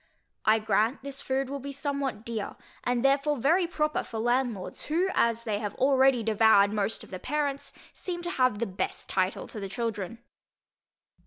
[0.45, 5.09] I grant this food will be somewhat dear, and therefore very proper for landlords, who,
[5.13, 9.47] as they have already devoured most of the parents, seem to have the best title
[9.49, 10.17] to the children.